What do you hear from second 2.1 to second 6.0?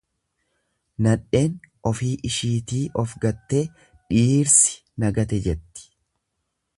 ishiitii of gattee dhiirsi koo nagate jetti.